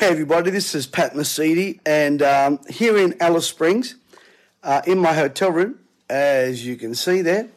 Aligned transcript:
Hey, 0.00 0.08
everybody, 0.08 0.50
this 0.50 0.74
is 0.74 0.86
Pat 0.86 1.12
Mesiti, 1.12 1.78
and 1.84 2.22
um, 2.22 2.58
here 2.70 2.96
in 2.96 3.20
Alice 3.20 3.46
Springs, 3.46 3.96
uh, 4.62 4.80
in 4.86 4.98
my 4.98 5.12
hotel 5.12 5.52
room, 5.52 5.78
as 6.08 6.64
you 6.64 6.76
can 6.76 6.94
see 6.94 7.20
there. 7.20 7.48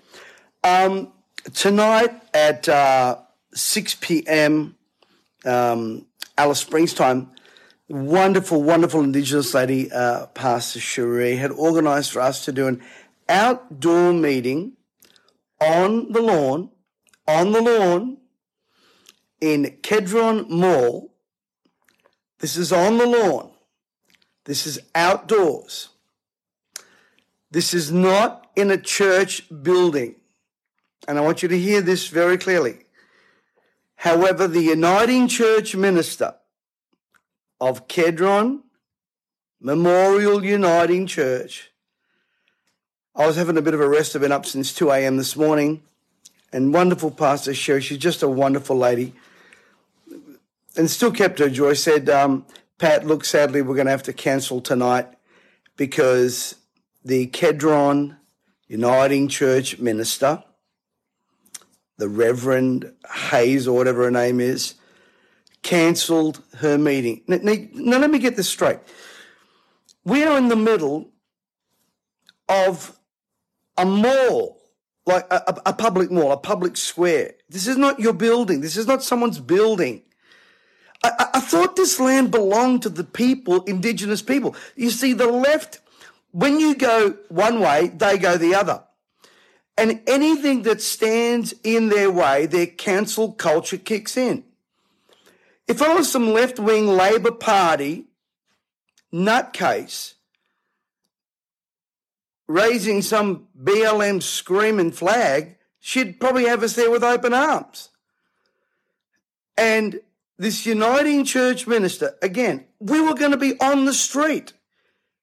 Um, 0.62 1.14
tonight 1.54 2.12
at 2.34 2.68
uh, 2.68 3.20
6 3.54 3.96
p.m. 4.02 4.76
Um, 5.46 6.06
Alice 6.38 6.60
Springs 6.60 6.94
time, 6.94 7.32
wonderful, 7.88 8.62
wonderful 8.62 9.00
Indigenous 9.00 9.54
lady, 9.54 9.89
uh, 9.89 10.25
Pastor 10.25 10.82
Cherie, 10.82 11.38
had 11.38 11.52
organised 11.52 12.12
for 12.12 12.20
us 12.20 12.44
to 12.44 12.52
do 12.52 12.68
an 12.68 12.82
outdoor 13.30 14.12
meeting 14.12 14.73
on 15.62 16.12
the 16.12 16.21
lawn, 16.21 16.71
on 17.25 17.54
the 17.54 17.62
lawn 17.62 18.18
in 19.39 19.78
Kedron 19.82 20.50
Mall. 20.50 21.12
This 22.44 22.57
is 22.57 22.73
on 22.73 22.98
the 22.98 23.07
lawn. 23.07 23.52
This 24.44 24.67
is 24.67 24.77
outdoors. 24.94 25.88
This 27.50 27.73
is 27.73 27.90
not 27.90 28.52
in 28.58 28.70
a 28.70 28.77
church 28.77 29.44
building. 29.63 30.16
And 31.08 31.17
I 31.17 31.22
want 31.22 31.41
you 31.41 31.48
to 31.48 31.58
hear 31.58 31.80
this 31.80 32.09
very 32.09 32.38
clearly. 32.38 32.80
However, 33.95 34.50
the 34.50 34.59
Uniting 34.59 35.30
Church 35.30 35.73
minister 35.73 36.36
of 37.62 37.88
Kedron 37.88 38.64
Memorial 39.62 40.44
Uniting 40.44 41.08
Church, 41.08 41.72
I 43.16 43.25
was 43.25 43.38
having 43.38 43.55
a 43.55 43.62
bit 43.62 43.73
of 43.73 43.80
a 43.80 43.88
rest. 43.88 44.17
I've 44.17 44.22
been 44.22 44.34
up 44.34 44.45
since 44.45 44.73
2 44.73 44.91
a.m. 44.91 45.16
this 45.16 45.38
morning. 45.38 45.81
And 46.52 46.73
wonderful 46.73 47.12
Pastor 47.12 47.53
Sherry, 47.53 47.80
she's 47.80 48.00
just 48.00 48.22
a 48.22 48.28
wonderful 48.28 48.75
lady. 48.75 49.14
And 50.76 50.90
still 50.90 51.12
kept 51.12 51.40
her 51.40 51.50
joy, 51.50 51.73
said, 51.73 52.09
um, 52.09 52.45
Pat, 52.80 53.05
look, 53.05 53.26
sadly, 53.26 53.62
we're 53.62 53.76
going 53.76 53.86
to 53.86 53.91
have 53.91 54.04
to 54.04 54.14
cancel 54.14 54.59
tonight 54.59 55.08
because 55.78 56.56
the 57.06 57.28
Kedron 57.28 58.17
Uniting 58.67 59.28
Church 59.28 59.78
minister, 59.80 60.44
the 61.97 62.09
Reverend 62.09 62.92
Hayes 63.30 63.67
or 63.67 63.78
whatever 63.78 64.03
her 64.03 64.12
name 64.12 64.39
is, 64.39 64.75
cancelled 65.62 66.42
her 66.58 66.78
meeting. 66.78 67.23
Now, 67.28 67.40
now, 67.44 67.97
let 68.00 68.12
me 68.12 68.19
get 68.19 68.36
this 68.36 68.50
straight. 68.50 68.80
We 70.03 70.23
are 70.23 70.38
in 70.38 70.50
the 70.50 70.56
middle 70.56 71.09
of 72.50 72.97
a 73.78 73.86
mall, 73.86 74.62
like 75.06 75.25
a, 75.31 75.62
a, 75.66 75.73
public 75.73 76.12
mall, 76.12 76.31
a 76.31 76.38
public 76.38 76.78
square. 76.78 77.34
This 77.50 77.67
is 77.67 77.78
not 77.78 78.00
your 78.00 78.14
building. 78.14 78.62
This 78.62 78.78
is 78.78 78.88
not 78.88 79.03
someone's 79.03 79.40
building. 79.40 80.03
I, 81.04 81.30
I 81.36 81.40
thought 81.40 81.76
this 81.76 82.00
land 82.00 82.32
belonged 82.32 82.84
to 82.84 82.90
the 82.90 83.04
people, 83.04 83.64
indigenous 83.64 84.22
people. 84.22 84.56
You 84.76 84.90
see, 84.90 85.14
the 85.14 85.28
left, 85.28 85.82
when 86.32 86.59
you 86.59 86.76
go 86.76 87.18
one 87.30 87.59
way, 87.59 87.90
they 87.90 88.18
go 88.18 88.38
the 88.38 88.56
other. 88.56 88.84
And 89.78 90.02
anything 90.08 90.64
that 90.64 90.81
stands 90.81 91.54
in 91.64 91.90
their 91.90 92.12
way, 92.12 92.46
their 92.46 92.68
cancel 92.68 93.34
culture 93.34 93.78
kicks 93.78 94.16
in. 94.18 94.44
If 95.68 95.81
I 95.81 95.94
was 95.96 96.12
some 96.12 96.31
left 96.31 96.59
wing 96.59 96.88
Labor 96.88 97.31
Party 97.31 98.06
nutcase 99.14 100.14
raising 102.48 103.02
some 103.02 103.48
BLM 103.62 104.22
screaming 104.22 104.92
flag, 104.92 105.58
she'd 105.80 106.20
probably 106.20 106.46
have 106.46 106.62
us 106.64 106.76
there 106.76 106.92
with 106.92 107.04
open 107.04 107.34
arms. 107.34 107.90
And 109.58 110.02
this 110.38 110.66
uniting 110.66 111.26
church 111.26 111.67
minister, 111.67 112.16
again, 112.22 112.66
we 112.80 113.02
were 113.02 113.14
going 113.14 113.31
to 113.31 113.38
be 113.38 113.59
on 113.59 113.86
the 113.86 113.94
street. 113.94 114.53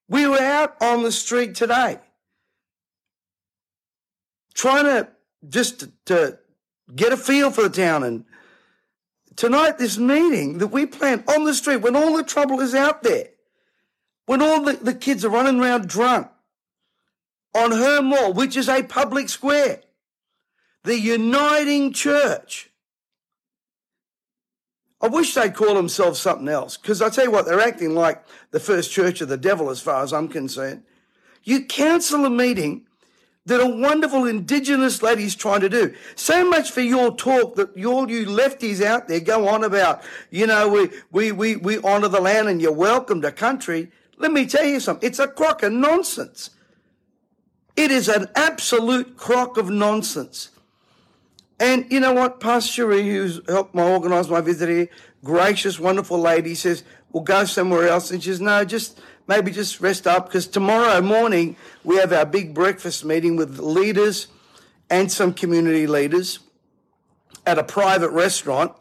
We 0.08 0.26
were 0.26 0.40
out 0.40 0.76
on 0.80 1.02
the 1.02 1.12
street 1.12 1.54
today 1.54 1.98
trying 4.60 4.84
to 4.84 5.08
just 5.48 5.80
to, 5.80 5.92
to 6.04 6.38
get 6.94 7.12
a 7.12 7.16
feel 7.16 7.50
for 7.50 7.62
the 7.62 7.70
town. 7.70 8.02
And 8.02 8.24
tonight, 9.36 9.78
this 9.78 9.96
meeting 9.96 10.58
that 10.58 10.68
we 10.68 10.86
planned 10.86 11.24
on 11.28 11.44
the 11.44 11.54
street 11.54 11.78
when 11.78 11.96
all 11.96 12.16
the 12.16 12.24
trouble 12.24 12.60
is 12.60 12.74
out 12.74 13.02
there, 13.02 13.28
when 14.26 14.42
all 14.42 14.62
the, 14.62 14.74
the 14.74 14.94
kids 14.94 15.24
are 15.24 15.30
running 15.30 15.60
around 15.60 15.88
drunk 15.88 16.28
on 17.54 17.72
her 17.72 18.02
mall, 18.02 18.32
which 18.32 18.56
is 18.56 18.68
a 18.68 18.82
public 18.82 19.28
square, 19.28 19.80
the 20.84 20.98
uniting 20.98 21.92
church 21.92 22.69
I 25.02 25.08
wish 25.08 25.34
they'd 25.34 25.54
call 25.54 25.74
themselves 25.74 26.20
something 26.20 26.48
else 26.48 26.76
because 26.76 27.00
I 27.00 27.08
tell 27.08 27.24
you 27.24 27.30
what, 27.30 27.46
they're 27.46 27.60
acting 27.60 27.94
like 27.94 28.22
the 28.50 28.60
first 28.60 28.92
church 28.92 29.20
of 29.20 29.28
the 29.28 29.38
devil 29.38 29.70
as 29.70 29.80
far 29.80 30.02
as 30.02 30.12
I'm 30.12 30.28
concerned. 30.28 30.82
You 31.42 31.64
cancel 31.64 32.26
a 32.26 32.30
meeting 32.30 32.86
that 33.46 33.60
a 33.60 33.66
wonderful 33.66 34.26
indigenous 34.26 35.02
lady's 35.02 35.34
trying 35.34 35.62
to 35.62 35.68
do. 35.68 35.94
So 36.14 36.48
much 36.48 36.70
for 36.70 36.82
your 36.82 37.16
talk 37.16 37.56
that 37.56 37.70
all 37.84 38.10
you 38.10 38.26
lefties 38.26 38.82
out 38.82 39.08
there 39.08 39.20
go 39.20 39.48
on 39.48 39.64
about, 39.64 40.02
you 40.30 40.46
know, 40.46 40.68
we, 40.68 40.90
we, 41.10 41.32
we, 41.32 41.56
we 41.56 41.78
honor 41.78 42.08
the 42.08 42.20
land 42.20 42.48
and 42.48 42.60
you're 42.60 42.72
welcome 42.72 43.22
to 43.22 43.32
country. 43.32 43.90
Let 44.18 44.32
me 44.32 44.46
tell 44.46 44.64
you 44.64 44.80
something. 44.80 45.08
It's 45.08 45.18
a 45.18 45.26
crock 45.26 45.62
of 45.62 45.72
nonsense. 45.72 46.50
It 47.74 47.90
is 47.90 48.08
an 48.08 48.28
absolute 48.36 49.16
crock 49.16 49.56
of 49.56 49.70
nonsense. 49.70 50.50
And 51.60 51.92
you 51.92 52.00
know 52.00 52.14
what? 52.14 52.40
Pastor 52.40 52.72
Cherie, 52.72 53.06
who's 53.06 53.40
helped 53.46 53.74
me 53.74 53.82
organise 53.82 54.28
my 54.28 54.40
visit 54.40 54.68
here, 54.70 54.88
gracious, 55.22 55.78
wonderful 55.78 56.18
lady, 56.18 56.54
says, 56.54 56.82
we'll 57.12 57.22
go 57.22 57.44
somewhere 57.44 57.86
else. 57.86 58.10
And 58.10 58.22
she 58.22 58.30
says, 58.30 58.40
no, 58.40 58.64
just 58.64 58.98
maybe 59.28 59.50
just 59.50 59.78
rest 59.78 60.06
up 60.06 60.26
because 60.26 60.46
tomorrow 60.46 61.02
morning 61.02 61.56
we 61.84 61.96
have 61.96 62.14
our 62.14 62.24
big 62.24 62.54
breakfast 62.54 63.04
meeting 63.04 63.36
with 63.36 63.58
leaders 63.58 64.28
and 64.88 65.12
some 65.12 65.34
community 65.34 65.86
leaders 65.86 66.38
at 67.46 67.58
a 67.58 67.62
private 67.62 68.10
restaurant. 68.10 68.72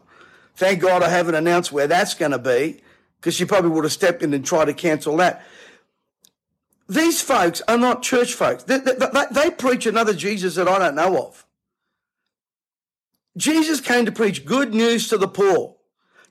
Thank 0.56 0.80
God 0.80 1.02
I 1.02 1.10
haven't 1.10 1.34
announced 1.34 1.70
where 1.70 1.86
that's 1.86 2.14
going 2.14 2.32
to 2.32 2.38
be 2.38 2.80
because 3.20 3.34
she 3.34 3.44
probably 3.44 3.70
would 3.70 3.84
have 3.84 3.92
stepped 3.92 4.22
in 4.22 4.32
and 4.32 4.44
tried 4.44 4.64
to 4.64 4.74
cancel 4.74 5.18
that. 5.18 5.44
These 6.88 7.20
folks 7.20 7.60
are 7.68 7.78
not 7.78 8.02
church 8.02 8.32
folks. 8.32 8.64
They, 8.64 8.78
they, 8.78 8.94
they, 8.94 9.24
they 9.30 9.50
preach 9.50 9.84
another 9.84 10.14
Jesus 10.14 10.54
that 10.54 10.66
I 10.66 10.78
don't 10.78 10.94
know 10.94 11.26
of. 11.26 11.46
Jesus 13.36 13.80
came 13.80 14.04
to 14.06 14.12
preach 14.12 14.44
good 14.44 14.74
news 14.74 15.08
to 15.08 15.18
the 15.18 15.28
poor, 15.28 15.76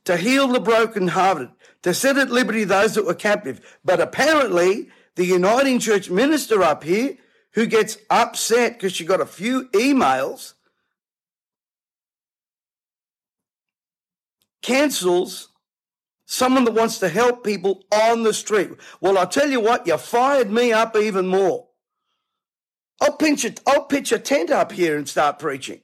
to 0.05 0.17
heal 0.17 0.47
the 0.47 0.59
brokenhearted, 0.59 1.49
to 1.83 1.93
set 1.93 2.17
at 2.17 2.29
liberty 2.29 2.63
those 2.63 2.95
that 2.95 3.05
were 3.05 3.13
captive. 3.13 3.77
But 3.83 4.01
apparently, 4.01 4.89
the 5.15 5.25
Uniting 5.25 5.79
Church 5.79 6.09
minister 6.09 6.61
up 6.61 6.83
here, 6.83 7.17
who 7.53 7.65
gets 7.65 7.97
upset 8.09 8.73
because 8.73 8.93
she 8.93 9.05
got 9.05 9.21
a 9.21 9.25
few 9.25 9.69
emails, 9.69 10.53
cancels 14.61 15.49
someone 16.25 16.63
that 16.63 16.75
wants 16.75 16.99
to 16.99 17.09
help 17.09 17.43
people 17.43 17.83
on 17.91 18.21
the 18.23 18.33
street. 18.33 18.69
Well, 19.01 19.17
I'll 19.17 19.27
tell 19.27 19.49
you 19.49 19.59
what, 19.59 19.87
you 19.87 19.97
fired 19.97 20.51
me 20.51 20.71
up 20.71 20.95
even 20.95 21.27
more. 21.27 21.67
I'll 23.01 23.17
pinch 23.17 23.45
it, 23.45 23.61
I'll 23.65 23.85
pitch 23.85 24.11
a 24.11 24.19
tent 24.19 24.51
up 24.51 24.71
here 24.71 24.95
and 24.95 25.09
start 25.09 25.39
preaching. 25.39 25.81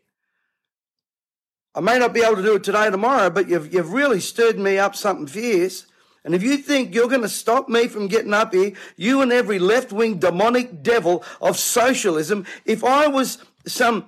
I 1.75 1.81
may 1.81 1.99
not 1.99 2.13
be 2.13 2.21
able 2.21 2.37
to 2.37 2.41
do 2.41 2.55
it 2.55 2.63
today 2.63 2.87
or 2.87 2.91
tomorrow, 2.91 3.29
but 3.29 3.49
you've, 3.49 3.73
you've 3.73 3.91
really 3.91 4.21
stirred 4.21 4.57
me 4.57 4.77
up 4.77 4.95
something 4.95 5.27
fierce. 5.27 5.85
And 6.23 6.33
if 6.33 6.41
you 6.41 6.57
think 6.57 6.95
you're 6.95 7.09
going 7.09 7.21
to 7.21 7.29
stop 7.29 7.67
me 7.67 7.87
from 7.87 8.07
getting 8.07 8.33
up 8.33 8.53
here, 8.53 8.71
you 8.95 9.21
and 9.21 9.31
every 9.31 9.59
left 9.59 9.91
wing 9.91 10.17
demonic 10.17 10.81
devil 10.81 11.23
of 11.41 11.57
socialism, 11.57 12.45
if 12.65 12.83
I 12.83 13.07
was 13.07 13.39
some 13.67 14.05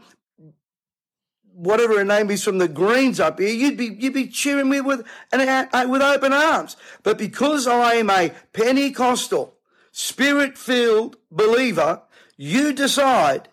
whatever 1.57 1.97
her 1.97 2.05
name 2.05 2.29
is 2.29 2.43
from 2.43 2.59
the 2.59 2.67
Greens 2.67 3.19
up 3.19 3.39
here, 3.39 3.49
you'd 3.49 3.77
be 3.77 3.97
you'd 3.99 4.13
be 4.13 4.27
cheering 4.27 4.69
me 4.69 4.79
with 4.79 5.05
and 5.31 5.91
with 5.91 6.01
open 6.01 6.31
arms. 6.31 6.77
But 7.03 7.17
because 7.17 7.67
I 7.67 7.95
am 7.95 8.09
a 8.09 8.31
Pentecostal, 8.53 9.55
spirit 9.91 10.57
filled 10.57 11.17
believer, 11.29 12.01
you 12.37 12.73
decide 12.73 13.49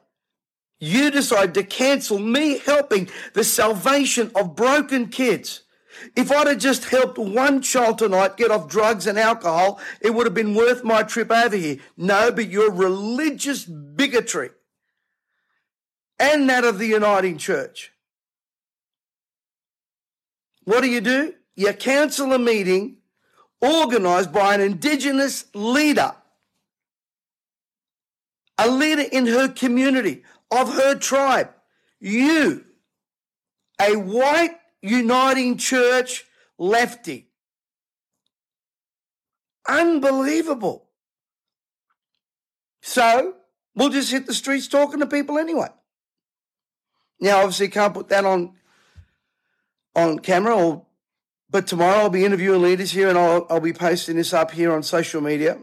you 0.85 1.11
decide 1.11 1.55
to 1.55 1.63
cancel 1.63 2.19
me 2.19 2.59
helping 2.59 3.09
the 3.33 3.45
salvation 3.45 4.31
of 4.35 4.55
broken 4.55 5.09
kids. 5.09 5.63
If 6.15 6.31
I'd 6.31 6.47
have 6.47 6.59
just 6.59 6.85
helped 6.85 7.19
one 7.19 7.63
child 7.63 7.99
tonight 7.99 8.37
get 8.37 8.51
off 8.51 8.69
drugs 8.69 9.07
and 9.07 9.19
alcohol, 9.19 9.81
it 10.01 10.15
would 10.15 10.27
have 10.27 10.35
been 10.35 10.55
worth 10.55 10.85
my 10.85 11.03
trip 11.03 11.31
over 11.31 11.57
here. 11.57 11.79
No, 11.97 12.31
but 12.31 12.49
your 12.49 12.71
religious 12.71 13.65
bigotry 13.65 14.51
and 16.19 16.49
that 16.51 16.65
of 16.65 16.79
the 16.79 16.87
Uniting 16.87 17.39
Church. 17.39 17.93
What 20.65 20.83
do 20.83 20.89
you 20.89 21.01
do? 21.01 21.35
You 21.57 21.73
cancel 21.73 22.33
a 22.33 22.39
meeting 22.39 22.99
organized 23.61 24.33
by 24.33 24.55
an 24.55 24.61
indigenous 24.61 25.47
leader, 25.55 26.15
a 28.59 28.69
leader 28.69 29.05
in 29.11 29.27
her 29.27 29.49
community 29.49 30.23
of 30.61 30.75
her 30.75 30.95
tribe. 30.95 31.51
You, 32.01 32.65
a 33.81 33.97
white 33.97 34.57
uniting 34.83 35.57
church 35.57 36.25
lefty, 36.59 37.29
Unbelievable. 39.67 40.89
So 42.83 43.35
we'll 43.75 43.89
just 43.89 44.13
hit 44.13 44.27
the 44.27 44.35
streets 44.35 44.69
talking 44.69 45.01
to 45.01 45.07
people 45.07 45.39
anyway. 45.39 45.69
Now, 47.21 47.39
obviously, 47.39 47.69
can't 47.69 47.95
put 47.95 48.09
that 48.09 48.25
on 48.25 48.55
on 49.97 50.19
camera, 50.19 50.55
or 50.55 50.87
but 51.49 51.67
tomorrow 51.67 52.01
I'll 52.01 52.11
be 52.11 52.25
interviewing 52.25 52.63
leaders 52.63 52.91
here, 52.91 53.09
and 53.09 53.17
I'll 53.17 53.47
I'll 53.49 53.61
be 53.61 53.73
posting 53.73 54.17
this 54.17 54.35
up 54.35 54.51
here 54.51 54.73
on 54.73 54.83
social 54.83 55.23
media. 55.23 55.59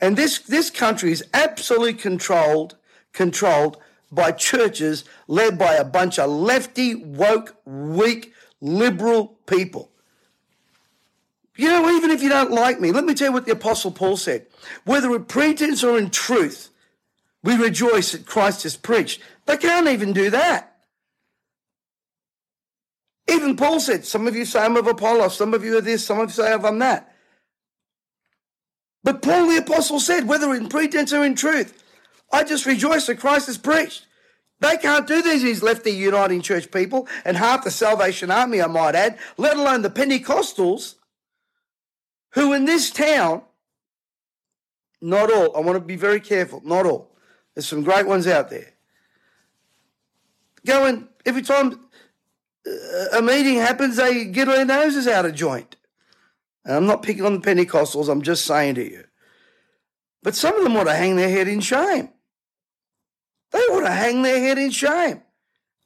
And 0.00 0.16
this 0.16 0.38
this 0.38 0.70
country 0.70 1.12
is 1.12 1.24
absolutely 1.34 1.94
controlled 1.94 2.76
controlled 3.14 3.78
by 4.12 4.30
churches 4.32 5.04
led 5.26 5.58
by 5.58 5.74
a 5.74 5.84
bunch 5.84 6.18
of 6.18 6.30
lefty, 6.30 6.94
woke, 6.94 7.56
weak, 7.64 8.34
liberal 8.60 9.38
people. 9.46 9.90
You 11.56 11.68
know, 11.68 11.88
even 11.90 12.10
if 12.10 12.22
you 12.22 12.28
don't 12.28 12.50
like 12.50 12.80
me, 12.80 12.92
let 12.92 13.04
me 13.04 13.14
tell 13.14 13.28
you 13.28 13.32
what 13.32 13.46
the 13.46 13.52
Apostle 13.52 13.92
Paul 13.92 14.16
said. 14.16 14.46
Whether 14.84 15.14
in 15.14 15.24
pretense 15.24 15.84
or 15.84 15.96
in 15.96 16.10
truth, 16.10 16.70
we 17.42 17.56
rejoice 17.56 18.12
that 18.12 18.26
Christ 18.26 18.64
is 18.64 18.76
preached. 18.76 19.20
They 19.46 19.56
can't 19.56 19.88
even 19.88 20.12
do 20.12 20.30
that. 20.30 20.76
Even 23.28 23.56
Paul 23.56 23.80
said, 23.80 24.04
some 24.04 24.26
of 24.26 24.34
you 24.34 24.44
say 24.44 24.60
I'm 24.60 24.76
of 24.76 24.86
Apollos, 24.86 25.36
some 25.36 25.54
of 25.54 25.64
you 25.64 25.78
are 25.78 25.80
this, 25.80 26.04
some 26.04 26.20
of 26.20 26.28
you 26.28 26.34
say 26.34 26.52
I'm 26.52 26.78
that. 26.80 27.14
But 29.02 29.22
Paul 29.22 29.48
the 29.48 29.58
Apostle 29.58 30.00
said, 30.00 30.26
whether 30.26 30.54
in 30.54 30.68
pretense 30.68 31.12
or 31.12 31.24
in 31.24 31.34
truth, 31.34 31.83
I 32.34 32.42
just 32.42 32.66
rejoice 32.66 33.06
that 33.06 33.20
Christ 33.20 33.46
has 33.46 33.58
preached. 33.58 34.06
They 34.58 34.76
can't 34.76 35.06
do 35.06 35.22
these 35.22 35.62
lefty 35.62 35.92
uniting 35.92 36.40
church 36.40 36.70
people, 36.70 37.06
and 37.24 37.36
half 37.36 37.62
the 37.62 37.70
Salvation 37.70 38.30
Army, 38.30 38.60
I 38.60 38.66
might 38.66 38.96
add, 38.96 39.18
let 39.36 39.56
alone 39.56 39.82
the 39.82 39.90
Pentecostals, 39.90 40.96
who 42.30 42.52
in 42.52 42.64
this 42.64 42.90
town, 42.90 43.42
not 45.00 45.30
all, 45.30 45.56
I 45.56 45.60
want 45.60 45.76
to 45.76 45.84
be 45.84 45.96
very 45.96 46.18
careful, 46.18 46.60
not 46.64 46.86
all. 46.86 47.14
There's 47.54 47.68
some 47.68 47.84
great 47.84 48.06
ones 48.06 48.26
out 48.26 48.50
there. 48.50 48.72
Going, 50.66 51.08
every 51.24 51.42
time 51.42 51.78
uh, 52.66 53.18
a 53.18 53.22
meeting 53.22 53.56
happens, 53.56 53.96
they 53.96 54.24
get 54.24 54.46
their 54.46 54.64
noses 54.64 55.06
out 55.06 55.26
of 55.26 55.34
joint. 55.34 55.76
And 56.64 56.74
I'm 56.74 56.86
not 56.86 57.02
picking 57.02 57.24
on 57.24 57.34
the 57.34 57.40
Pentecostals, 57.40 58.08
I'm 58.08 58.22
just 58.22 58.44
saying 58.44 58.74
to 58.76 58.90
you. 58.90 59.04
But 60.22 60.34
some 60.34 60.56
of 60.56 60.64
them 60.64 60.74
want 60.74 60.88
to 60.88 60.94
hang 60.94 61.14
their 61.16 61.28
head 61.28 61.46
in 61.46 61.60
shame. 61.60 62.08
They 63.54 63.62
want 63.70 63.86
to 63.86 63.92
hang 63.92 64.20
their 64.20 64.38
head 64.38 64.58
in 64.58 64.70
shame. 64.70 65.22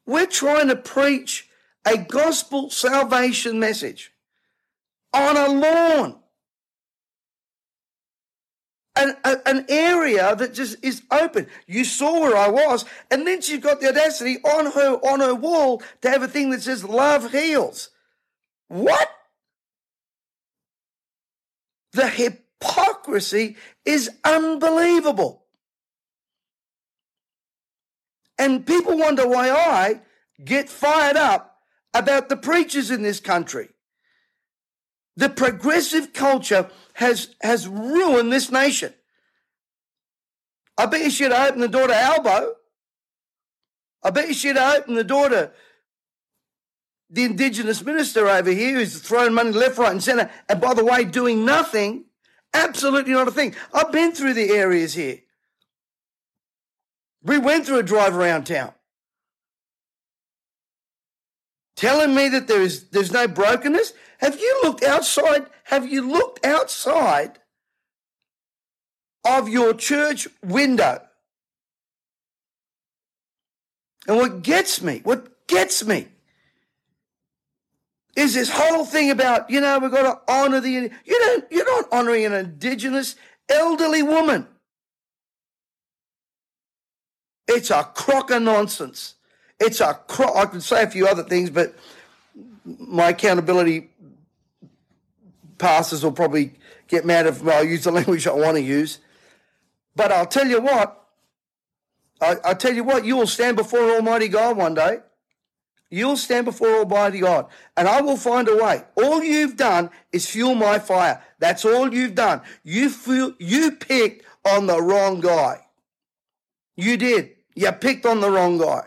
We're 0.07 0.27
trying 0.27 0.69
to 0.69 0.77
preach 0.77 1.49
a 1.87 1.97
gospel 1.97 2.71
salvation 2.71 3.61
message 3.61 4.13
on 5.13 5.37
a 5.37 5.49
lawn 5.49 6.17
an, 8.99 9.17
a, 9.25 9.37
an 9.47 9.65
area 9.69 10.35
that 10.35 10.55
just 10.55 10.83
is 10.85 11.03
open. 11.11 11.47
You 11.67 11.85
saw 11.85 12.21
where 12.21 12.37
I 12.37 12.49
was, 12.49 12.85
and 13.11 13.27
then 13.27 13.41
she's 13.41 13.61
got 13.61 13.81
the 13.81 13.89
audacity 13.89 14.39
on 14.45 14.73
her 14.73 14.97
on 14.97 15.21
her 15.21 15.35
wall 15.35 15.83
to 16.03 16.11
have 16.11 16.23
a 16.23 16.29
thing 16.29 16.51
that 16.51 16.63
says 16.63 16.85
"Love 16.85 17.31
heals." 17.31 17.91
What? 18.69 19.09
The 21.93 22.09
hypocrisy 22.09 23.57
is 23.85 24.11
unbelievable. 24.25 25.45
And 28.39 28.67
people 28.67 28.97
wonder 28.97 29.27
why 29.27 29.51
I 29.51 30.01
get 30.45 30.69
fired 30.69 31.17
up 31.17 31.57
about 31.93 32.29
the 32.29 32.37
preachers 32.37 32.91
in 32.91 33.03
this 33.03 33.21
country. 33.21 33.69
The 35.17 35.29
progressive 35.29 36.13
culture 36.13 36.71
has, 36.95 37.35
has 37.43 37.67
ruined 37.67 38.33
this 38.33 38.53
nation. 38.53 38.95
I 40.77 40.87
bet 40.87 41.03
you 41.03 41.11
should 41.11 41.33
open 41.33 41.61
the 41.61 41.69
door 41.69 41.89
to 41.89 41.97
Albo. 41.97 42.55
I 44.05 44.11
bet 44.11 44.29
you 44.29 44.35
should 44.35 44.57
open 44.57 44.95
the 44.95 45.03
door 45.03 45.29
to 45.29 45.51
the 47.11 47.25
Indigenous 47.25 47.83
minister 47.83 48.29
over 48.29 48.51
here 48.51 48.77
who's 48.77 49.01
throwing 49.01 49.35
money 49.35 49.51
left, 49.51 49.79
right, 49.79 49.91
and 49.91 50.03
centre. 50.03 50.31
And 50.49 50.61
by 50.61 50.75
the 50.75 50.85
way, 50.85 51.05
doing 51.05 51.45
nothing. 51.45 52.05
Absolutely 52.55 53.13
not 53.13 53.29
a 53.29 53.33
thing. 53.33 53.57
I've 53.75 53.91
been 53.91 54.13
through 54.13 54.35
the 54.35 54.51
areas 54.51 54.95
here. 54.95 55.19
We 57.23 57.39
went 57.39 57.67
through 57.67 57.79
a 57.79 57.83
drive 57.83 58.17
around 58.17 58.45
town 58.45 58.73
telling 61.79 62.13
me 62.13 62.29
that 62.29 62.49
there 62.49 62.61
is 62.61 62.89
there's 62.89 63.13
no 63.13 63.29
brokenness? 63.29 63.93
Have 64.19 64.39
you 64.41 64.61
looked 64.65 64.83
outside? 64.83 65.47
Have 65.65 65.89
you 65.89 66.11
looked 66.11 66.45
outside 66.45 67.39
of 69.25 69.49
your 69.49 69.75
church 69.75 70.27
window? 70.45 71.01
And 74.09 74.17
what 74.17 74.43
gets 74.43 74.83
me, 74.83 75.03
what 75.05 75.47
gets 75.47 75.85
me 75.85 76.09
is 78.17 78.35
this 78.35 78.51
whole 78.51 78.85
thing 78.85 79.11
about, 79.11 79.49
you 79.49 79.61
know, 79.61 79.79
we've 79.79 79.93
got 79.93 80.03
to 80.03 80.33
honor 80.33 80.61
the, 80.61 80.71
you 80.71 80.91
don't, 81.07 81.45
you're 81.53 81.65
not 81.65 81.93
honoring 81.93 82.25
an 82.25 82.33
indigenous 82.33 83.15
elderly 83.49 84.03
woman. 84.03 84.49
It's 87.49 87.71
a 87.71 87.83
crock 87.83 88.31
of 88.31 88.43
nonsense. 88.43 89.15
It's 89.59 89.81
a 89.81 89.95
crock. 89.95 90.37
I 90.37 90.45
could 90.45 90.63
say 90.63 90.83
a 90.85 90.91
few 90.91 91.07
other 91.07 91.25
things, 91.25 91.51
but 91.51 91.75
my 92.65 93.09
accountability 93.09 93.91
pastors 95.57 96.05
will 96.05 96.13
probably 96.13 96.53
get 96.87 97.05
mad 97.05 97.27
if 97.27 97.47
I 97.47 97.63
use 97.63 97.85
the 97.85 97.91
language 97.99 98.27
I 98.27 98.33
want 98.33 98.57
to 98.57 98.63
use. 98.63 99.01
But 99.97 100.13
I'll 100.13 100.27
tell 100.27 100.47
you 100.47 100.61
what, 100.61 101.07
I, 102.21 102.37
I 102.45 102.55
tell 102.55 102.75
you 102.75 102.85
what, 102.85 103.05
you 103.05 103.17
will 103.17 103.27
stand 103.27 103.57
before 103.57 103.81
Almighty 103.81 104.29
God 104.29 104.57
one 104.57 104.75
day. 104.75 105.01
You'll 105.91 106.19
stand 106.19 106.45
before 106.45 106.69
Almighty 106.69 107.21
God, 107.21 107.47
and 107.77 107.89
I 107.89 108.03
will 108.03 108.19
find 108.19 108.47
a 108.47 108.57
way. 108.57 108.85
All 108.97 109.25
you've 109.25 109.57
done 109.57 109.89
is 110.13 110.29
fuel 110.29 110.55
my 110.55 110.79
fire. 110.79 111.23
That's 111.39 111.65
all 111.65 111.93
you've 111.93 112.15
done. 112.15 112.43
You 112.63 112.91
feel, 112.91 113.33
you 113.39 113.73
picked 113.73 114.27
on 114.45 114.67
the 114.67 114.83
wrong 114.83 115.21
guy. 115.21 115.65
You 116.77 116.99
did. 116.99 117.38
You 117.59 117.73
picked 117.73 118.07
on 118.07 118.21
the 118.21 118.31
wrong 118.31 118.57
guy. 118.57 118.87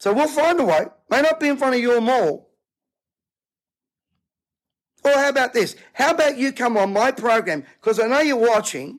So 0.00 0.12
we'll 0.12 0.26
find 0.26 0.58
a 0.58 0.64
way. 0.64 0.86
May 1.08 1.22
not 1.22 1.38
be 1.38 1.46
in 1.46 1.56
front 1.56 1.76
of 1.76 1.80
your 1.80 2.00
mall. 2.00 2.50
Or 5.04 5.12
how 5.12 5.28
about 5.28 5.52
this? 5.54 5.76
How 5.92 6.10
about 6.10 6.38
you 6.38 6.52
come 6.52 6.76
on 6.76 6.92
my 6.92 7.12
program? 7.12 7.62
Because 7.80 8.00
I 8.00 8.08
know 8.08 8.18
you're 8.18 8.36
watching. 8.36 8.98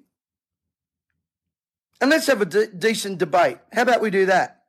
And 1.99 2.09
let's 2.09 2.27
have 2.27 2.39
a 2.39 2.45
de- 2.45 2.67
decent 2.67 3.17
debate. 3.17 3.57
How 3.73 3.81
about 3.81 3.99
we 3.99 4.09
do 4.11 4.27
that? 4.27 4.63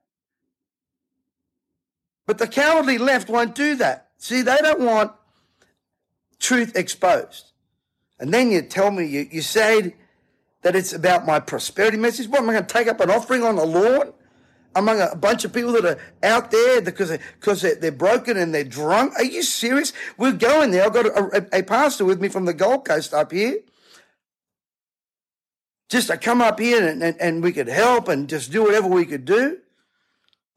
But 2.26 2.38
the 2.38 2.48
cowardly 2.48 2.98
left 2.98 3.28
won't 3.28 3.54
do 3.54 3.76
that. 3.76 4.08
See, 4.18 4.42
they 4.42 4.56
don't 4.56 4.80
want 4.80 5.12
truth 6.40 6.74
exposed. 6.74 7.52
And 8.18 8.34
then 8.34 8.50
you 8.50 8.62
tell 8.62 8.90
me, 8.90 9.04
you, 9.06 9.28
you 9.30 9.40
say 9.40 9.94
that 10.64 10.74
it's 10.74 10.94
about 10.94 11.26
my 11.26 11.38
prosperity 11.38 11.98
message. 11.98 12.26
What, 12.26 12.40
am 12.40 12.48
I 12.48 12.54
going 12.54 12.66
to 12.66 12.72
take 12.72 12.88
up 12.88 12.98
an 13.00 13.10
offering 13.10 13.44
on 13.44 13.56
the 13.56 13.64
lawn? 13.64 14.12
among 14.76 15.00
a 15.00 15.14
bunch 15.14 15.44
of 15.44 15.52
people 15.52 15.70
that 15.70 15.84
are 15.84 15.98
out 16.24 16.50
there 16.50 16.82
because 16.82 17.08
they, 17.08 17.20
because 17.38 17.62
they're, 17.62 17.76
they're, 17.76 17.92
broken 17.92 18.36
and 18.36 18.52
they're 18.52 18.64
drunk. 18.64 19.14
Are 19.14 19.22
you 19.22 19.44
serious? 19.44 19.92
We're 20.18 20.32
going 20.32 20.72
there. 20.72 20.84
I've 20.84 20.92
got 20.92 21.06
a, 21.06 21.46
a, 21.54 21.60
a, 21.60 21.62
pastor 21.62 22.04
with 22.04 22.20
me 22.20 22.26
from 22.26 22.44
the 22.44 22.52
Gold 22.52 22.84
Coast 22.84 23.14
up 23.14 23.30
here. 23.30 23.60
Just 25.88 26.08
to 26.08 26.16
come 26.16 26.42
up 26.42 26.58
here 26.58 26.84
and, 26.84 27.04
and, 27.04 27.16
and 27.20 27.40
we 27.40 27.52
could 27.52 27.68
help 27.68 28.08
and 28.08 28.28
just 28.28 28.50
do 28.50 28.64
whatever 28.64 28.88
we 28.88 29.06
could 29.06 29.24
do. 29.24 29.58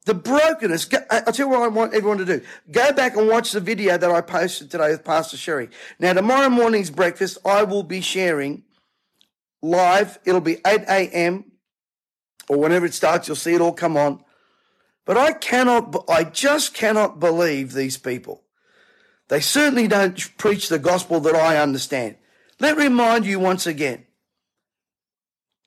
The 0.06 0.14
brokenness. 0.14 0.88
I'll 1.12 1.32
tell 1.32 1.46
you 1.46 1.48
what 1.48 1.62
I 1.62 1.68
want 1.68 1.94
everyone 1.94 2.18
to 2.18 2.24
do. 2.24 2.40
Go 2.72 2.92
back 2.92 3.16
and 3.16 3.28
watch 3.28 3.52
the 3.52 3.60
video 3.60 3.96
that 3.98 4.10
I 4.10 4.20
posted 4.20 4.68
today 4.68 4.90
with 4.90 5.04
Pastor 5.04 5.36
Sherry. 5.36 5.68
Now, 6.00 6.12
tomorrow 6.12 6.48
morning's 6.48 6.90
breakfast, 6.90 7.38
I 7.44 7.62
will 7.62 7.84
be 7.84 8.00
sharing 8.00 8.64
live. 9.62 10.18
It'll 10.24 10.40
be 10.40 10.58
8 10.66 10.82
a.m 10.88 11.44
or 12.48 12.56
whenever 12.58 12.86
it 12.86 12.94
starts, 12.94 13.28
you'll 13.28 13.36
see 13.36 13.54
it 13.54 13.60
all 13.60 13.72
come 13.72 13.96
on. 13.96 14.24
But 15.04 15.16
I 15.16 15.32
cannot, 15.32 16.04
I 16.08 16.24
just 16.24 16.74
cannot 16.74 17.20
believe 17.20 17.72
these 17.72 17.96
people. 17.96 18.42
They 19.28 19.40
certainly 19.40 19.88
don't 19.88 20.36
preach 20.38 20.68
the 20.68 20.78
gospel 20.78 21.20
that 21.20 21.34
I 21.34 21.58
understand. 21.58 22.16
Let 22.60 22.76
me 22.76 22.84
remind 22.84 23.26
you 23.26 23.38
once 23.38 23.66
again 23.66 24.06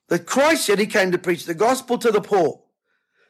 that 0.10 0.26
Christ 0.26 0.66
said 0.66 0.80
he 0.80 0.88
came 0.88 1.12
to 1.12 1.18
preach 1.18 1.46
the 1.46 1.54
gospel 1.54 1.98
to 2.00 2.12
the 2.12 2.22
poor, 2.22 2.62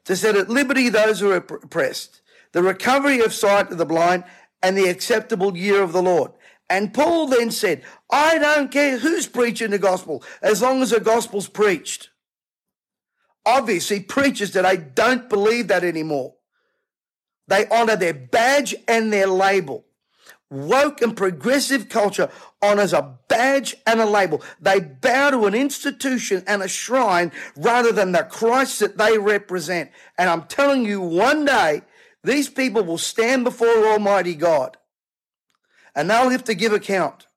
to 0.05 0.15
set 0.15 0.35
at 0.35 0.49
liberty 0.49 0.89
those 0.89 1.19
who 1.19 1.31
are 1.31 1.35
oppressed, 1.35 2.21
the 2.53 2.63
recovery 2.63 3.19
of 3.19 3.33
sight 3.33 3.69
to 3.69 3.75
the 3.75 3.85
blind, 3.85 4.23
and 4.63 4.77
the 4.77 4.89
acceptable 4.89 5.55
year 5.57 5.83
of 5.83 5.91
the 5.91 6.01
Lord. 6.01 6.31
And 6.71 6.93
Paul 6.93 7.27
then 7.27 7.51
said, 7.51 7.83
I 8.09 8.39
don't 8.39 8.71
care 8.71 8.97
who's 8.97 9.27
preaching 9.27 9.71
the 9.71 9.77
gospel, 9.77 10.23
as 10.41 10.61
long 10.61 10.81
as 10.81 10.89
the 10.89 10.99
gospel's 10.99 11.47
preached 11.47 12.09
obviously 13.45 13.99
preachers 13.99 14.51
today 14.51 14.77
don't 14.77 15.29
believe 15.29 15.67
that 15.69 15.83
anymore. 15.83 16.35
They 17.47 17.67
honor 17.67 17.95
their 17.95 18.13
badge 18.13 18.75
and 18.87 19.11
their 19.11 19.27
label. 19.27 19.85
woke 20.49 21.01
and 21.01 21.15
progressive 21.15 21.87
culture 21.87 22.29
honors 22.61 22.91
a 22.91 23.17
badge 23.29 23.73
and 23.87 24.01
a 24.01 24.05
label. 24.05 24.41
They 24.59 24.81
bow 24.81 25.31
to 25.31 25.45
an 25.45 25.55
institution 25.55 26.43
and 26.45 26.61
a 26.61 26.67
shrine 26.67 27.31
rather 27.55 27.93
than 27.93 28.11
the 28.11 28.23
Christ 28.23 28.79
that 28.81 28.97
they 28.97 29.17
represent. 29.17 29.91
And 30.17 30.29
I'm 30.29 30.43
telling 30.43 30.85
you, 30.85 30.99
one 30.99 31.45
day, 31.45 31.83
these 32.23 32.49
people 32.49 32.83
will 32.83 32.97
stand 32.97 33.45
before 33.45 33.87
Almighty 33.87 34.35
God 34.35 34.77
and 35.95 36.09
they'll 36.09 36.29
have 36.29 36.45
to 36.45 36.53
give 36.53 36.73
account. 36.73 37.27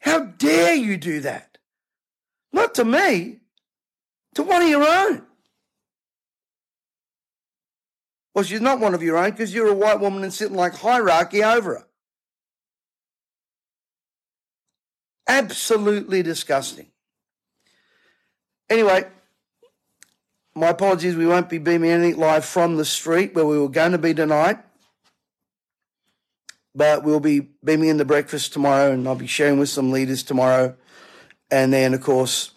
How 0.00 0.20
dare 0.20 0.74
you 0.74 0.96
do 0.96 1.20
that? 1.20 1.58
Not 2.52 2.74
to 2.76 2.84
me, 2.84 3.40
to 4.34 4.42
one 4.42 4.62
of 4.62 4.68
your 4.68 4.86
own. 4.86 5.22
Well, 8.34 8.44
she's 8.44 8.60
not 8.60 8.80
one 8.80 8.94
of 8.94 9.02
your 9.02 9.16
own 9.16 9.30
because 9.30 9.54
you're 9.54 9.68
a 9.68 9.74
white 9.74 9.98
woman 9.98 10.22
and 10.22 10.32
sitting 10.32 10.56
like 10.56 10.74
hierarchy 10.74 11.42
over 11.42 11.76
her. 11.76 11.86
Absolutely 15.26 16.22
disgusting. 16.22 16.86
Anyway, 18.68 19.06
my 20.54 20.68
apologies, 20.68 21.16
we 21.16 21.26
won't 21.26 21.48
be 21.48 21.58
beaming 21.58 21.90
anything 21.90 22.20
live 22.20 22.44
from 22.44 22.76
the 22.76 22.84
street 22.84 23.34
where 23.34 23.46
we 23.46 23.58
were 23.58 23.68
going 23.68 23.92
to 23.92 23.98
be 23.98 24.14
tonight. 24.14 24.58
But 26.76 27.04
we'll 27.04 27.20
be 27.20 27.40
beaming 27.64 27.88
in 27.88 27.96
the 27.96 28.04
breakfast 28.04 28.52
tomorrow 28.52 28.92
and 28.92 29.08
I'll 29.08 29.14
be 29.14 29.26
sharing 29.26 29.58
with 29.58 29.70
some 29.70 29.90
leaders 29.90 30.22
tomorrow. 30.22 30.76
And 31.50 31.72
then, 31.72 31.94
of 31.94 32.02
course, 32.02 32.50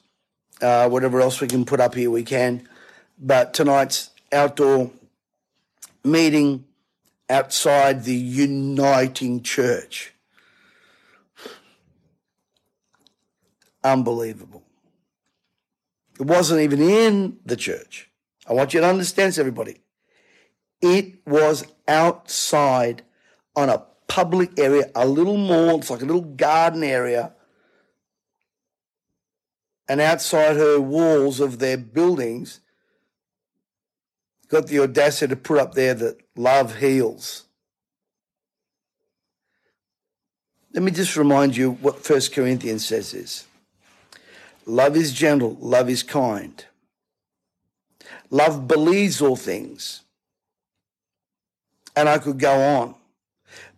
uh, 0.62 0.90
whatever 0.90 1.22
else 1.22 1.40
we 1.40 1.48
can 1.48 1.64
put 1.64 1.80
up 1.80 1.96
here, 1.96 2.12
we 2.12 2.24
can. 2.24 2.68
But 3.18 3.54
tonight's 3.54 4.10
outdoor 4.34 4.92
meeting 6.04 6.66
outside 7.30 8.04
the 8.04 8.14
uniting 8.14 9.42
church. 9.42 10.14
Unbelievable. 13.86 14.64
It 16.20 16.26
wasn't 16.26 16.60
even 16.60 16.82
in 16.82 17.38
the 17.46 17.56
church. 17.56 18.10
I 18.46 18.52
want 18.52 18.74
you 18.74 18.82
to 18.82 18.88
understand 18.88 19.30
this, 19.30 19.38
everybody. 19.38 19.78
It 20.82 21.26
was 21.26 21.66
outside 21.88 23.04
on 23.56 23.70
a 23.70 23.86
public 24.10 24.60
area, 24.60 24.92
a 24.96 25.08
little 25.08 25.38
more, 25.38 25.80
it's 25.80 25.89
like 25.89 26.01
a 26.01 26.06
little 26.06 26.22
garden 26.22 26.84
area. 26.84 27.32
And 29.88 30.01
outside 30.01 30.58
her 30.58 30.82
walls 30.82 31.39
of 31.39 31.60
their 31.60 31.78
buildings, 31.78 32.60
got 34.50 34.68
the 34.68 34.80
audacity 34.80 35.30
to 35.30 35.36
put 35.36 35.60
up 35.60 35.75
there 35.75 35.94
that 35.94 36.18
love 36.36 36.78
heals. 36.78 37.46
Let 40.74 40.84
me 40.84 40.92
just 40.92 41.16
remind 41.16 41.56
you 41.56 41.72
what 41.72 42.04
First 42.04 42.34
Corinthians 42.34 42.86
says 42.86 43.13
is 43.13 43.46
love 44.66 44.96
is 44.96 45.13
gentle, 45.13 45.58
love 45.60 45.89
is 45.89 46.04
kind. 46.04 46.66
Love 48.32 48.68
believes 48.68 49.22
all 49.22 49.36
things. 49.36 50.04
And 51.96 52.08
I 52.08 52.20
could 52.20 52.38
go 52.38 52.54
on. 52.54 52.96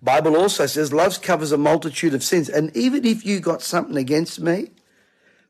Bible 0.02 0.36
also 0.36 0.66
says 0.66 0.92
love 0.92 1.22
covers 1.22 1.52
a 1.52 1.58
multitude 1.58 2.14
of 2.14 2.24
sins. 2.24 2.50
And 2.50 2.76
even 2.76 3.06
if 3.06 3.26
you 3.26 3.40
got 3.40 3.62
something 3.62 3.98
against 3.98 4.40
me 4.40 4.72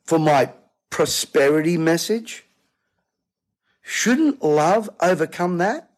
for 0.04 0.20
my 0.20 0.52
prosperity 0.90 1.78
message, 1.78 2.46
shouldn't 3.82 4.44
love 4.44 4.90
overcome 5.02 5.58
that? 5.60 5.90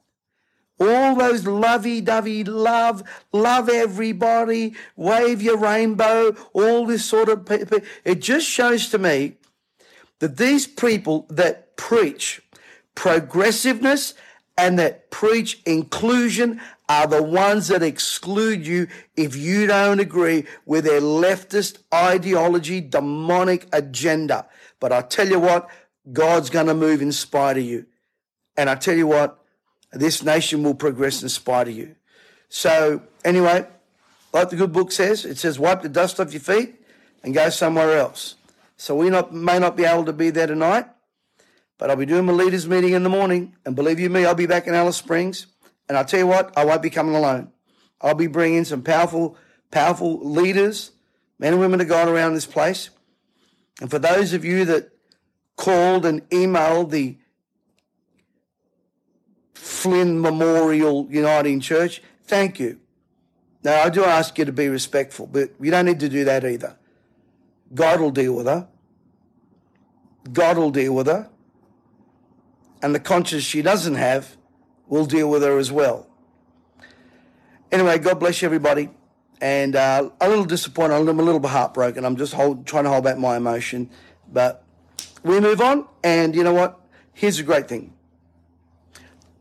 All 0.80 1.16
those 1.16 1.46
lovey-dovey 1.46 2.44
love, 2.46 3.04
love 3.32 3.70
everybody, 3.70 4.76
wave 4.96 5.42
your 5.42 5.58
rainbow, 5.58 6.36
all 6.52 6.86
this 6.86 7.06
sort 7.06 7.30
of 7.30 7.46
people. 7.46 7.80
It 8.04 8.22
just 8.22 8.48
shows 8.48 8.90
to 8.90 8.98
me 8.98 9.38
that 10.20 10.38
these 10.38 10.66
people 10.66 11.28
that 11.30 11.78
preach 11.78 12.42
progressiveness 12.96 14.14
and 14.58 14.78
that 14.80 15.10
preach 15.10 15.62
inclusion 15.66 16.62
are 16.88 17.08
the 17.08 17.24
ones 17.24 17.70
that 17.70 17.82
exclude 17.82 18.68
you 18.68 18.88
if 19.16 19.36
you 19.36 19.66
don't 19.68 20.00
agree 20.00 20.46
with 20.66 20.86
their 20.86 21.02
leftist 21.02 21.80
ideology, 21.94 22.82
demonic 22.82 23.68
agenda. 23.74 24.46
But 24.80 24.92
I 24.92 25.02
tell 25.02 25.28
you 25.28 25.40
what, 25.40 25.70
God's 26.12 26.50
going 26.50 26.68
to 26.68 26.74
move 26.74 27.02
in 27.02 27.12
spite 27.12 27.58
of 27.58 27.64
you. 27.64 27.86
And 28.58 28.70
I 28.70 28.76
tell 28.76 28.96
you 28.96 29.08
what, 29.08 29.40
this 29.92 30.24
nation 30.24 30.64
will 30.64 30.76
progress 30.76 31.24
in 31.24 31.30
spite 31.30 31.68
of 31.68 31.76
you. 31.76 31.96
So, 32.50 33.02
anyway, 33.24 33.66
like 34.32 34.50
the 34.50 34.56
good 34.56 34.72
book 34.72 34.92
says, 34.92 35.26
it 35.26 35.38
says, 35.38 35.58
wipe 35.58 35.82
the 35.82 35.90
dust 35.90 36.20
off 36.20 36.34
your 36.34 36.42
feet 36.42 36.76
and 37.24 37.34
go 37.34 37.50
somewhere 37.50 37.98
else. 37.98 38.36
So, 38.78 38.96
we 38.96 39.10
not, 39.10 39.34
may 39.34 39.58
not 39.58 39.76
be 39.76 39.86
able 39.86 40.06
to 40.06 40.14
be 40.14 40.30
there 40.30 40.48
tonight, 40.48 40.86
but 41.78 41.90
I'll 41.90 41.96
be 41.96 42.06
doing 42.06 42.26
my 42.26 42.34
leaders' 42.34 42.68
meeting 42.68 42.94
in 42.94 43.04
the 43.04 43.10
morning. 43.10 43.56
And 43.66 43.76
believe 43.76 44.00
you 44.00 44.10
me, 44.10 44.26
I'll 44.26 44.36
be 44.36 44.46
back 44.46 44.68
in 44.68 44.74
Alice 44.74 44.98
Springs. 44.98 45.48
And 45.88 45.98
I'll 45.98 46.06
tell 46.06 46.20
you 46.20 46.28
what, 46.28 46.58
I 46.58 46.66
won't 46.66 46.82
be 46.82 46.90
coming 46.90 47.16
alone. 47.16 47.52
I'll 48.02 48.16
be 48.16 48.28
bringing 48.28 48.66
some 48.66 48.82
powerful, 48.82 49.38
powerful 49.72 50.20
leaders, 50.20 50.92
men 51.40 51.54
and 51.54 51.62
women 51.62 51.82
of 51.82 51.88
God 51.88 52.08
around 52.08 52.34
this 52.34 52.46
place. 52.46 52.90
And 53.82 53.90
for 53.90 54.00
those 54.00 54.34
of 54.34 54.46
you 54.46 54.66
that 54.66 54.92
called 55.56 56.06
and 56.06 56.28
emailed 56.30 56.92
the 56.92 57.18
Flynn 59.54 60.22
Memorial 60.22 61.08
Uniting 61.10 61.60
Church, 61.60 62.02
thank 62.24 62.60
you. 62.60 62.80
Now, 63.64 63.82
I 63.82 63.90
do 63.90 64.04
ask 64.04 64.38
you 64.38 64.46
to 64.46 64.52
be 64.52 64.68
respectful, 64.68 65.26
but 65.26 65.52
you 65.60 65.72
don't 65.72 65.86
need 65.86 66.02
to 66.02 66.10
do 66.10 66.26
that 66.26 66.44
either. 66.44 66.78
God 67.74 68.02
will 68.02 68.12
deal 68.12 68.34
with 68.34 68.46
her. 68.46 68.68
God 70.32 70.58
will 70.58 70.72
deal 70.72 70.94
with 70.94 71.08
her. 71.08 71.30
And 72.84 72.94
the 72.94 73.00
conscience 73.00 73.44
she 73.44 73.62
doesn't 73.62 73.96
have 73.96 74.36
will 74.88 75.06
deal 75.06 75.30
with 75.30 75.42
her 75.42 75.58
as 75.58 75.72
well. 75.72 76.06
Anyway, 77.72 77.98
God 77.98 78.20
bless 78.20 78.42
you, 78.42 78.46
everybody. 78.46 78.90
And 79.40 79.76
uh, 79.76 80.10
a 80.20 80.30
little 80.30 80.44
disappointed. 80.44 80.96
I'm 80.96 81.20
a 81.20 81.24
little 81.24 81.40
bit 81.40 81.52
heartbroken. 81.52 82.04
I'm 82.04 82.18
just 82.18 82.34
hold, 82.34 82.68
trying 82.68 82.84
to 82.84 82.90
hold 82.90 83.06
back 83.06 83.18
my 83.18 83.38
emotion. 83.38 83.90
But 84.32 84.64
we 85.24 85.40
move 85.40 85.62
on. 85.62 85.88
And 86.04 86.36
you 86.36 86.44
know 86.44 86.54
what? 86.54 86.80
Here's 87.14 87.40
a 87.40 87.44
great 87.44 87.70
thing. 87.70 87.94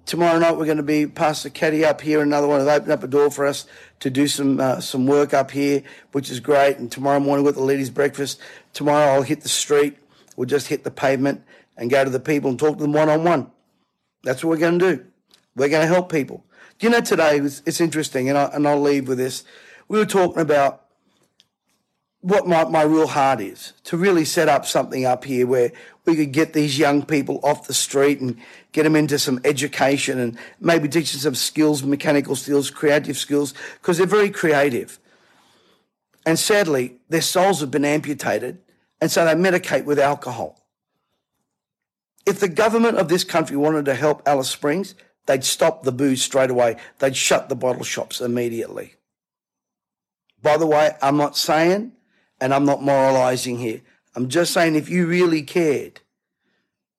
Tomorrow 0.06 0.38
night 0.38 0.56
we're 0.56 0.66
going 0.66 0.76
to 0.76 0.82
be 0.84 1.06
Pastor 1.08 1.50
Caddy 1.50 1.84
up 1.84 2.00
here. 2.00 2.20
Another 2.20 2.46
one. 2.46 2.61
They've 2.61 2.68
opened 2.68 2.92
up 2.92 3.02
a 3.02 3.08
door 3.08 3.30
for 3.30 3.44
us 3.44 3.66
to 4.00 4.08
do 4.08 4.28
some 4.28 4.61
uh, 4.61 4.80
some 4.80 5.06
work 5.06 5.34
up 5.34 5.50
here, 5.50 5.82
which 6.12 6.30
is 6.30 6.38
great. 6.38 6.78
And 6.78 6.92
tomorrow 6.92 7.18
morning 7.18 7.44
with 7.44 7.56
the 7.56 7.62
ladies' 7.62 7.90
breakfast. 7.90 8.40
Tomorrow 8.72 9.14
I'll 9.14 9.22
hit 9.22 9.40
the 9.40 9.49
street. 9.49 9.99
We'll 10.37 10.49
just 10.49 10.68
hit 10.68 10.84
the 10.84 10.90
pavement 10.90 11.44
and 11.76 11.90
go 11.90 12.04
to 12.04 12.10
the 12.10 12.20
people 12.20 12.50
and 12.50 12.58
talk 12.58 12.76
to 12.76 12.82
them 12.82 12.92
one 12.92 13.08
on 13.08 13.24
one. 13.24 13.50
That's 14.22 14.44
what 14.44 14.50
we're 14.50 14.58
going 14.58 14.78
to 14.78 14.96
do. 14.96 15.06
We're 15.56 15.68
going 15.68 15.86
to 15.86 15.92
help 15.92 16.10
people. 16.10 16.44
Do 16.78 16.86
you 16.86 16.92
know 16.92 17.00
today 17.00 17.36
it's 17.38 17.80
interesting, 17.80 18.28
and, 18.28 18.38
I, 18.38 18.44
and 18.46 18.66
I'll 18.66 18.80
leave 18.80 19.08
with 19.08 19.18
this. 19.18 19.44
We 19.88 19.98
were 19.98 20.06
talking 20.06 20.40
about 20.40 20.82
what 22.22 22.46
my, 22.46 22.64
my 22.64 22.82
real 22.82 23.08
heart 23.08 23.40
is 23.40 23.72
to 23.84 23.96
really 23.96 24.24
set 24.24 24.48
up 24.48 24.64
something 24.64 25.04
up 25.04 25.24
here 25.24 25.46
where 25.46 25.72
we 26.06 26.14
could 26.14 26.32
get 26.32 26.52
these 26.52 26.78
young 26.78 27.04
people 27.04 27.40
off 27.42 27.66
the 27.66 27.74
street 27.74 28.20
and 28.20 28.36
get 28.70 28.84
them 28.84 28.96
into 28.96 29.18
some 29.18 29.40
education 29.44 30.18
and 30.18 30.38
maybe 30.60 30.88
teach 30.88 31.12
them 31.12 31.20
some 31.20 31.34
skills, 31.34 31.82
mechanical 31.82 32.36
skills, 32.36 32.70
creative 32.70 33.16
skills, 33.16 33.54
because 33.74 33.98
they're 33.98 34.06
very 34.06 34.30
creative. 34.30 35.00
And 36.24 36.38
sadly, 36.38 36.98
their 37.08 37.20
souls 37.20 37.60
have 37.60 37.72
been 37.72 37.84
amputated, 37.84 38.58
and 39.00 39.10
so 39.10 39.24
they 39.24 39.34
medicate 39.34 39.84
with 39.84 39.98
alcohol. 39.98 40.62
If 42.24 42.40
the 42.40 42.48
government 42.48 42.98
of 42.98 43.08
this 43.08 43.24
country 43.24 43.56
wanted 43.56 43.84
to 43.86 43.94
help 43.94 44.22
Alice 44.26 44.48
Springs, 44.48 44.94
they'd 45.26 45.44
stop 45.44 45.82
the 45.82 45.92
booze 45.92 46.22
straight 46.22 46.50
away. 46.50 46.76
They'd 46.98 47.16
shut 47.16 47.48
the 47.48 47.56
bottle 47.56 47.84
shops 47.84 48.20
immediately. 48.20 48.94
By 50.40 50.56
the 50.56 50.66
way, 50.66 50.92
I'm 51.00 51.16
not 51.16 51.36
saying, 51.36 51.92
and 52.40 52.52
I'm 52.52 52.64
not 52.64 52.82
moralizing 52.82 53.58
here, 53.58 53.80
I'm 54.14 54.28
just 54.28 54.52
saying 54.52 54.74
if 54.74 54.88
you 54.88 55.06
really 55.06 55.42
cared, 55.42 56.00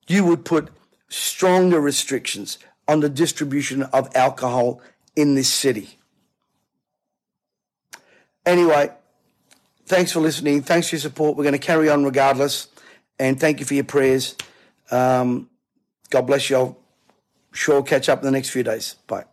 you 0.08 0.26
would 0.26 0.46
put 0.46 0.70
stronger 1.10 1.80
restrictions 1.80 2.58
on 2.88 3.02
the 3.02 3.10
distribution 3.10 3.84
of 3.84 4.14
alcohol 4.16 4.82
in 5.16 5.36
this 5.36 5.50
city. 5.50 5.98
Anyway, 8.46 8.92
thanks 9.86 10.12
for 10.12 10.20
listening. 10.20 10.62
Thanks 10.62 10.90
for 10.90 10.96
your 10.96 11.02
support. 11.02 11.38
We're 11.38 11.44
going 11.44 11.54
to 11.54 11.60
carry 11.60 11.90
on 11.90 12.04
regardless. 12.04 12.68
And 13.20 13.40
thank 13.40 13.60
you 13.60 13.66
for 13.66 13.74
your 13.74 13.84
prayers. 13.84 14.36
Um, 14.94 15.50
God 16.10 16.28
bless 16.28 16.50
you. 16.50 16.58
I'll 16.58 16.78
sure 17.52 17.82
catch 17.84 18.10
up 18.10 18.20
in 18.20 18.26
the 18.26 18.32
next 18.32 18.50
few 18.50 18.64
days. 18.64 18.96
Bye. 19.08 19.26